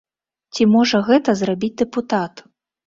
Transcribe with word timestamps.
Ці 0.53 0.67
можа 0.75 1.03
гэта 1.11 1.29
зрабіць 1.43 1.75
дэпутат? 1.85 2.47